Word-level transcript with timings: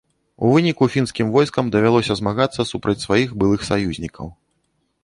У 0.45 0.53
выніку 0.53 0.87
фінскім 0.95 1.27
войскам 1.35 1.69
давялося 1.75 2.17
змагацца 2.23 2.67
супраць 2.71 2.99
сваіх 3.05 3.39
былых 3.45 3.69
саюзнікаў. 3.71 4.35